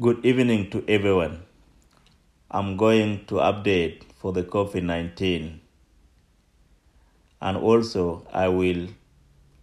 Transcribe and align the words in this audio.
Good 0.00 0.26
evening 0.26 0.70
to 0.70 0.84
everyone. 0.88 1.44
I'm 2.50 2.76
going 2.76 3.26
to 3.26 3.34
update 3.36 4.02
for 4.18 4.32
the 4.32 4.42
COVID-19 4.42 5.60
and 7.40 7.56
also 7.56 8.26
I 8.32 8.48
will 8.48 8.88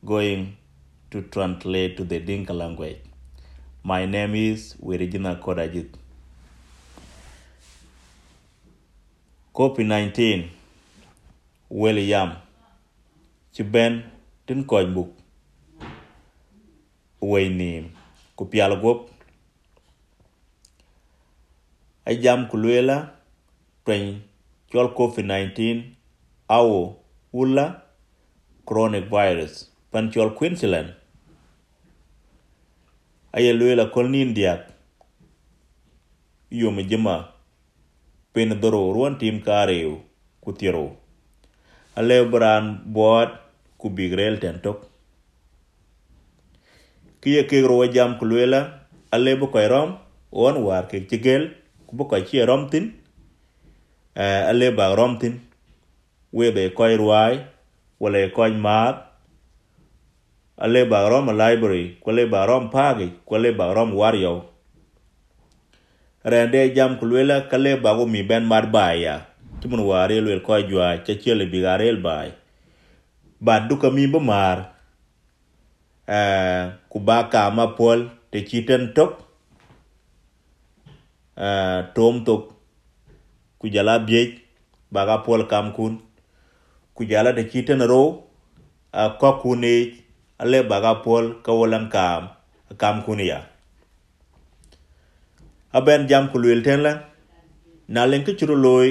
going 0.06 0.56
to 1.10 1.22
translate 1.24 1.98
to 1.98 2.06
the 2.06 2.22
Dinka 2.22 2.54
language. 2.54 3.00
My 3.84 4.06
name 4.06 4.36
is 4.36 4.78
Wirijina 4.82 5.38
Kodajit. 5.42 5.90
COVID-19 9.54 10.48
William 11.68 12.38
Chiben 13.54 14.04
tin 14.48 14.64
koy 14.64 14.86
way 17.20 17.92
ay 22.06 22.18
jam 22.24 22.48
ku 22.50 22.58
luela 22.58 22.98
twen 23.86 24.22
chol 24.72 24.88
COVID-19 24.98 25.58
awo 26.50 26.98
wula 27.34 27.66
chronic 28.66 29.06
virus. 29.10 29.70
Pan 29.92 30.12
chol 30.12 30.32
Queensland. 30.34 30.96
Aye 33.34 33.54
luela 33.54 33.86
kol 33.94 34.08
nin 34.10 34.34
diak 34.34 34.68
yom 36.52 36.80
jema 36.90 37.32
pen 38.34 38.60
doro 38.60 38.92
ruan 38.96 39.16
tim 39.20 39.40
kareu 39.40 40.00
ku 40.44 40.52
tiro 40.52 40.98
ale 41.96 42.18
bran 42.32 42.84
boat 42.86 43.30
ku 43.80 43.90
bigrel 43.90 44.40
ten 44.40 44.60
tok. 44.64 44.88
Kiye 47.22 47.44
kegro 47.48 47.78
wa 47.78 47.88
jam 47.88 48.18
ku 48.20 48.26
luela 48.26 48.88
ale 49.12 49.36
bu 49.40 49.48
koy 49.54 49.68
rom 49.68 49.98
on 50.32 50.56
war 50.64 50.88
ke 50.88 51.04
tigel 51.08 51.61
ku 51.92 51.98
bu 52.00 52.08
koy 52.08 52.24
chi 52.24 52.40
romtin 52.40 52.86
eh, 54.16 54.24
uh, 54.24 54.50
ale 54.50 54.72
ba 54.72 54.96
romtin 54.96 55.44
we 56.32 56.48
be 56.56 56.72
koy 56.72 56.96
ruai 56.96 57.44
wala 58.00 58.32
koy 58.32 58.56
mat 58.56 59.12
ale 60.56 60.88
ba 60.88 61.10
rom 61.12 61.28
library 61.36 62.00
ku 62.00 62.16
le 62.16 62.24
ba 62.32 62.48
rom 62.48 62.72
pagi 62.72 63.12
ku 63.28 63.36
le 63.36 63.52
ba 63.52 63.76
rom 63.76 63.92
wario 63.92 64.48
rende 66.24 66.72
jam 66.72 66.96
ku 66.96 67.04
luela 67.06 67.52
kale 67.52 67.76
ba 67.84 67.92
go 68.00 68.08
mi 68.08 68.24
ben 68.24 68.48
mar 68.48 68.72
baya 68.72 69.28
timun 69.60 69.84
wari 69.84 70.24
luel 70.24 70.40
koy 70.48 70.64
jwa 70.72 71.04
cha 71.04 71.14
chele 71.20 71.44
bigarel 71.52 72.00
bay 72.00 72.32
ba 73.44 73.60
duka 73.68 73.92
mi 73.92 74.08
ba 74.08 74.20
mar 74.32 74.58
uh, 76.08 76.72
ku 76.88 77.04
ba 77.04 77.28
ka 77.28 77.52
ma 77.52 77.76
pol 77.76 78.08
te 78.32 78.48
chiten 78.48 78.96
top 78.96 79.31
uh, 81.48 81.80
tom 81.96 82.16
tok 82.28 82.44
ku 83.60 83.66
jala 83.74 83.94
biej 84.08 84.30
ba 84.94 85.02
ga 85.08 85.18
pol 85.26 85.42
kam 85.52 85.68
kun. 85.76 85.94
Ku 86.96 87.02
jala 87.12 87.30
de 87.38 87.44
kiten 87.52 87.82
ro 87.92 88.04
uh, 88.94 89.10
ko 89.20 89.30
kune 89.42 89.76
ale 90.42 90.60
ba 90.70 90.78
ga 90.84 90.94
pol 91.06 91.26
ka 91.46 91.52
wolan 91.58 91.86
kam 91.94 92.24
kam 92.82 92.98
kun 93.06 93.20
ya 93.20 93.40
aben 95.78 96.08
jam 96.10 96.24
ku 96.32 96.38
lwel 96.44 96.62
ten 96.66 96.80
la 96.86 96.94
na 97.94 98.02
len 98.10 98.24
ke 98.28 98.32
churu 98.40 98.56
loy 98.66 98.90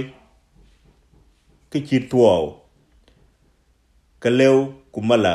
ke 1.71 1.79
chit 1.87 2.05
tuo 2.11 2.35
ka 4.23 4.31
lew 4.39 4.57
ku 4.93 5.01
mala 5.09 5.35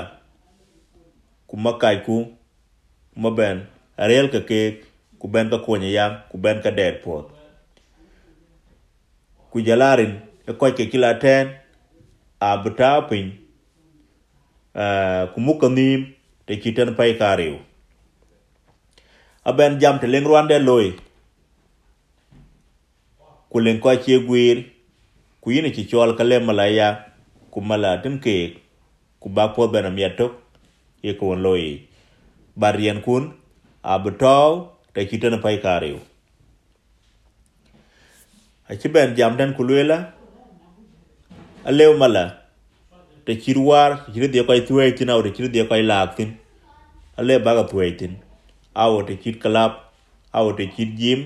ku 1.50 1.56
makai 1.64 1.98
ku 2.06 2.18
ma 3.22 3.30
ben 3.38 3.58
ariel 4.04 4.28
ka 4.34 4.40
kek 4.50 4.76
ku 5.20 5.28
ben 5.28 5.50
ka 5.50 5.58
kuonye 5.66 5.90
yang 5.92 6.14
ku 6.32 6.38
ben 6.38 6.62
ka 6.64 6.72
der 6.72 7.02
pot 7.04 7.32
ku 9.52 9.62
jalarin 9.62 10.20
e 10.50 10.52
koy 10.60 10.72
ke 10.78 10.86
kila 10.92 11.16
e, 11.16 11.20
ten 11.24 11.46
a 12.40 12.58
bata 12.64 13.08
piny 13.10 13.32
uh, 14.76 15.32
ku 15.34 15.40
mukanim 15.40 16.12
te 16.46 16.60
chiten 16.62 16.96
pai 16.98 17.16
ka 17.16 17.32
kariu 17.32 17.58
aben 19.50 19.80
jam 19.80 20.00
te 20.00 20.08
leng 20.08 20.28
rwande 20.28 20.58
loy 20.60 20.94
ku 23.50 23.58
len 23.64 23.80
koy 23.80 23.98
che 24.04 24.20
gwir 24.28 24.58
ku 25.42 25.52
yini 25.56 25.72
ci 25.76 25.88
chol 25.90 26.12
ka 26.18 26.24
le 26.30 26.40
malaya 26.44 26.90
ku 27.52 27.62
mala 27.64 28.02
tin 28.04 28.20
ke 28.20 28.60
ku 29.22 29.30
ba 29.30 29.54
po 29.56 29.68
ben 29.72 29.86
am 29.90 29.98
yatok 29.98 30.34
ye 31.06 31.14
ko 31.18 31.32
won 31.32 31.42
loy 31.48 31.88
barien 32.60 33.00
kun 33.06 33.32
abtaw 33.84 34.75
te 34.96 35.06
chiten 35.10 35.42
pai 35.44 35.58
kariu 35.60 36.00
a 38.70 38.76
ci 38.80 38.88
ben 38.90 39.16
jam 39.16 39.38
den 39.38 39.54
ku 39.54 39.64
lela 39.64 40.14
a 41.66 41.72
lew 41.72 41.98
mala. 41.98 42.26
Te 43.26 43.34
chirwar 43.42 44.06
chiri 44.14 44.28
de 44.34 44.44
koy 44.46 44.62
tuwe 44.68 44.92
tin 44.98 45.10
aw 45.10 45.22
te 45.26 45.30
chiri 45.36 45.50
de 45.50 45.66
koy 45.70 45.82
lak 45.82 46.16
tin 46.18 46.30
a 47.18 47.22
le 47.28 47.40
baga 47.46 47.64
tuwe 47.70 47.92
tin 47.98 48.14
aw 48.84 49.02
te 49.08 49.16
chit 49.24 49.40
kalap 49.44 49.74
aw 50.32 50.54
te 50.58 50.70
chit 50.76 50.94
jim 51.00 51.26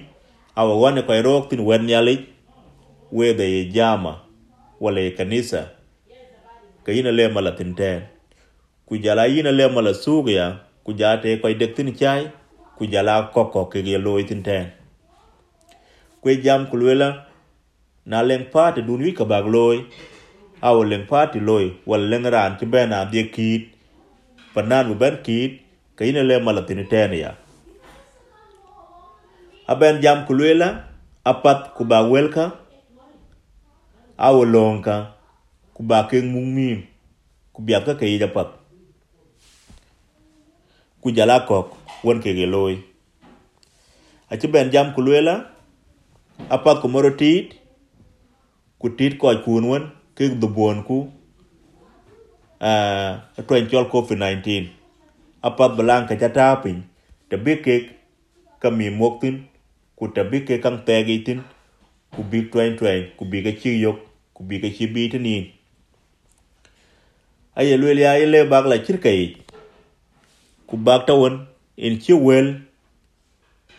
aw 0.56 0.68
wane 0.81 1.01
koy 1.07 1.19
rok 1.28 1.50
tin 1.50 1.59
wen 1.68 1.84
nyalik 1.86 2.22
we 3.12 3.34
de 3.34 3.47
jama 3.75 4.13
wala 4.80 5.01
kanisa. 5.18 5.62
Ka 6.86 6.91
yina 6.96 7.12
le 7.12 7.28
mala 7.28 7.51
tin 7.51 7.75
ten 7.75 8.07
ku 8.88 8.97
jala 8.97 9.28
yina 9.28 9.51
le 9.51 9.68
mala 9.68 9.94
sugya 9.94 10.46
ku 10.86 10.94
jate 10.96 11.41
koy 11.41 11.53
dek 11.59 11.75
tin 11.75 11.91
chai 11.96 12.31
ku 12.79 12.88
jala 12.88 13.28
koko 13.35 13.67
ke 13.72 13.84
ge 13.84 14.00
loy 14.00 14.23
tin 14.23 14.40
ten 14.47 14.66
kwe 16.22 16.40
jam 16.44 16.62
ku 16.72 16.75
lela 16.79 17.09
na 18.09 18.23
leng 18.23 18.45
pati 18.53 18.79
dun 18.88 19.03
wi 19.03 19.12
ka 19.12 19.25
bag 19.31 19.45
loy 19.56 19.78
aw 20.67 20.78
leng 20.91 21.03
pati 21.12 21.39
loy 21.44 21.66
wal 21.89 22.03
leng 22.12 22.25
ran 22.34 22.56
ti 22.59 22.66
ben 22.73 22.95
am 22.95 23.12
de 23.12 23.23
kit 23.35 23.63
panan 24.53 24.88
bu 24.89 24.95
ben 25.01 25.16
kit 25.25 25.51
ka 25.97 26.07
ina 26.09 26.23
le 26.29 26.35
mala 26.45 26.62
tin 26.68 26.81
ten 26.91 27.12
ya 27.23 27.31
aben 29.72 30.00
jam 30.03 30.23
ku 30.28 30.34
lela 30.39 30.69
apat 31.31 31.59
ku 31.75 31.84
ba 31.89 32.00
welka 32.12 32.45
aw 34.28 34.38
lonka 34.53 34.97
ku 35.75 35.81
ba 35.89 36.07
ke 36.09 36.18
mung 36.34 36.50
mim 36.56 36.79
ku 37.53 37.59
biap 37.68 37.84
ka 37.88 37.94
ke 38.00 38.07
japat 38.23 38.47
ku 41.01 41.07
jala 41.18 41.44
koko 41.47 41.78
won 42.03 42.21
ke 42.23 42.33
ge 42.37 42.45
loy. 42.45 42.75
A 44.29 44.37
ci 44.39 44.47
ben 44.47 44.71
jam 44.71 44.93
ku 44.95 45.01
lela 45.01 45.35
apat 46.47 46.81
ku 46.81 46.87
moro 46.87 47.11
tit 47.21 47.59
ku 48.79 48.89
tit 48.97 49.17
ko 49.19 49.27
kun 49.45 49.63
won 49.67 49.83
ke 50.15 50.31
du 50.41 50.47
bon 50.47 50.83
ku 50.88 50.97
uh, 52.63 53.11
twen 53.47 53.67
chol 53.71 53.88
covid-19 53.91 54.69
apat 55.43 55.75
balang 55.75 56.07
ka 56.07 56.15
jata 56.15 56.55
pin 56.63 56.83
te 57.29 57.35
bi 57.35 57.59
ke 57.65 57.75
ka 58.61 58.69
mi 58.71 58.88
mok 58.89 59.19
tin 59.21 59.35
ku 59.97 60.07
te 60.15 60.23
bi 60.31 60.43
ke 60.47 60.59
kang 60.63 60.79
tegi 60.88 61.19
tin 61.27 61.43
ku 62.15 62.23
bi 62.23 62.47
twen 62.51 62.77
twen 62.79 63.11
ku 63.17 63.25
bi 63.31 63.43
ga 63.45 63.51
chi 63.61 63.75
yok 63.83 63.99
ku 64.35 64.43
bi 64.47 64.59
ga 64.63 64.69
chi 64.75 64.88
bi 64.88 65.09
tin 65.11 65.23
ni 65.27 65.35
aye 67.59 67.75
lwel 67.81 67.99
ya 67.99 68.15
ile 68.23 68.43
bag 68.51 68.65
la 68.71 68.77
chirkai 68.85 69.35
ku 70.67 70.77
bag 70.77 71.03
ta 71.07 71.13
won 71.21 71.48
in 71.88 71.94
chi 72.03 72.13
wel 72.28 72.47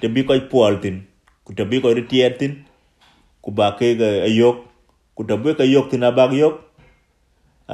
te 0.00 0.06
bi 0.15 0.21
ko 0.28 0.33
pol 0.53 0.75
tin 0.83 0.97
ku 1.44 1.50
te 1.61 1.65
bi 1.71 1.77
ko 1.84 1.88
ritiet 1.99 2.33
tin 2.41 2.53
ku 3.43 3.49
ba 3.61 3.66
ke 3.78 3.87
ga 4.00 4.09
ayok 4.28 4.56
ku 5.15 5.21
te 5.28 5.34
bi 5.43 5.50
ka 5.59 5.65
yok 5.75 5.87
tin 5.91 6.03
abag 6.10 6.31
yok 6.43 6.55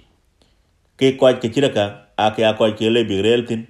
ke 0.99 1.17
koy 1.17 1.35
ke 1.41 1.49
chiraka 1.49 2.13
ake 2.17 2.41
ga 2.45 2.53
koy 2.59 2.73
ke 2.77 2.91
le 2.93 3.05
bigrel 3.05 3.47
tin. 3.49 3.67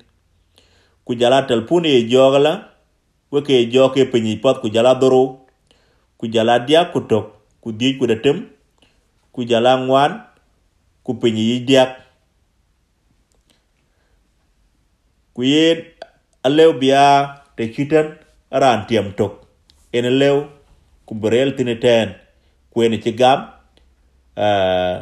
Ku 1.05 1.15
jala 1.15 1.43
telpuni 1.47 1.89
e 1.89 2.09
jogla 2.11 2.53
we 3.31 3.43
ke 3.43 3.71
joke 3.73 4.01
pinyi 4.13 4.41
pot 4.43 4.61
ku 4.61 4.69
jala 4.69 4.95
doro 4.95 5.47
ku 6.19 6.27
jala 6.27 6.59
dia 6.59 6.91
kutok 6.93 7.27
ku 7.63 7.73
di 7.73 7.99
ku 7.99 8.07
detem 8.07 8.47
ku 9.33 9.45
jala 9.45 9.77
ngwan 9.79 10.21
ku 11.09 11.17
pinyi 11.17 11.45
yi 11.51 11.57
diak. 11.65 11.91
Ku 15.33 15.41
yen 15.53 15.79
alew 16.45 16.73
biya 16.81 17.05
te 17.57 17.63
chitan 17.73 18.07
aran 18.53 18.85
tiam 18.89 19.07
tok. 19.17 19.33
En 19.97 20.05
alew 20.05 20.37
ku 21.07 21.13
berel 21.23 21.51
tini 21.57 21.77
ten. 21.85 22.09
Ku 22.71 22.77
en 22.85 22.95
ci 23.05 23.13
gam 23.21 23.39
eh, 24.37 24.45
uh, 24.45 24.97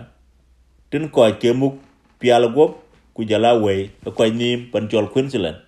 tin 0.91 1.05
ko 1.11 1.21
ke 1.43 1.51
muk 1.61 1.75
pial 2.23 2.43
gop 2.55 2.73
ku 3.15 3.21
jala 3.31 3.51
wey 3.65 3.81
ko 4.17 4.23
nim 4.31 4.61
pan 4.71 4.85
chol 4.91 5.07
Queensland. 5.11 5.59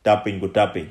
tapping 0.02 0.40
ku 0.42 0.48
tapping. 0.48 0.88